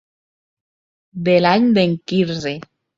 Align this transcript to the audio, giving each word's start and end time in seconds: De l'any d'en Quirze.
De 1.29 1.37
l'any 1.45 1.71
d'en 1.79 1.97
Quirze. 2.09 2.59